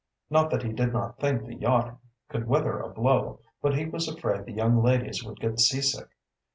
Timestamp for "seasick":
5.59-6.09